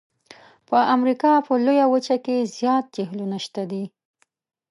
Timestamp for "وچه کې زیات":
1.93-2.85